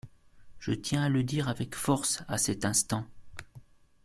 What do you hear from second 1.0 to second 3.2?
à le dire avec force à cet instant.